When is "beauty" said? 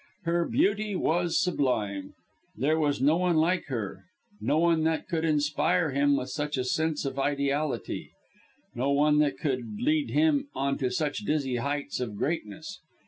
0.47-0.95